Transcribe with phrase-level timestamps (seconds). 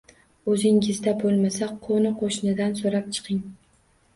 [0.53, 3.45] O`zingizda bo`lmasa, qo`ni-qo`shnidan so`rab chiqing